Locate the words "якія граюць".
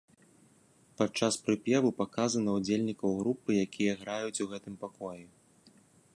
3.69-4.37